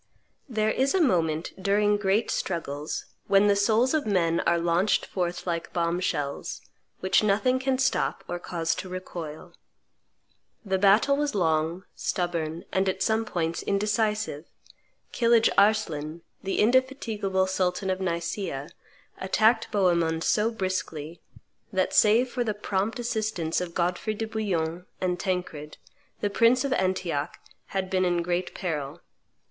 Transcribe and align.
There 0.49 0.71
is 0.71 0.95
a 0.95 0.99
moment, 0.99 1.53
during 1.61 1.95
great 1.95 2.31
struggles, 2.31 3.05
when 3.27 3.45
the 3.45 3.55
souls 3.55 3.93
of 3.93 4.07
men 4.07 4.39
are 4.47 4.57
launched 4.57 5.05
forth 5.05 5.45
like 5.45 5.73
bomb 5.73 5.99
shells, 5.99 6.59
which 7.01 7.21
nothing 7.21 7.59
can 7.59 7.77
stop 7.77 8.23
or 8.27 8.39
cause 8.39 8.73
to 8.81 8.89
recoil. 8.89 9.53
The 10.65 10.79
battle 10.79 11.15
was 11.17 11.35
long, 11.35 11.83
stubborn, 11.95 12.65
and, 12.71 12.89
at 12.89 13.03
some 13.03 13.25
points, 13.25 13.61
indecisive: 13.61 14.45
Kilidge 15.11 15.51
Arslan, 15.55 16.23
the 16.41 16.57
indefatigable 16.57 17.45
sultan 17.45 17.91
of 17.91 18.01
Nicaea, 18.01 18.69
attacked 19.19 19.69
Bohemond 19.71 20.23
so 20.23 20.49
briskly, 20.49 21.21
that, 21.71 21.93
save 21.93 22.27
for 22.27 22.43
the 22.43 22.55
prompt 22.55 22.97
assistance 22.97 23.61
of 23.61 23.75
Godfrey 23.75 24.15
de 24.15 24.25
Bouillon 24.25 24.87
and 24.99 25.19
Tancred, 25.19 25.77
the 26.21 26.31
prince 26.31 26.65
of 26.65 26.73
Antioch 26.73 27.37
had 27.67 27.87
been 27.91 28.03
in 28.03 28.23
great 28.23 28.55
peril. 28.55 29.01